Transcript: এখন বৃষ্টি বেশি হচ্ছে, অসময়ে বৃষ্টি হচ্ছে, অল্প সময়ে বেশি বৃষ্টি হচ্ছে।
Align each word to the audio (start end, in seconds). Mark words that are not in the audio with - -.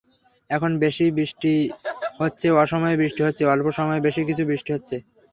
এখন 0.49 0.71
বৃষ্টি 0.81 1.05
বেশি 1.11 1.53
হচ্ছে, 2.19 2.47
অসময়ে 2.61 2.99
বৃষ্টি 3.01 3.21
হচ্ছে, 3.23 3.43
অল্প 3.45 3.65
সময়ে 3.77 4.03
বেশি 4.05 4.21
বৃষ্টি 4.49 4.69
হচ্ছে। 4.75 4.95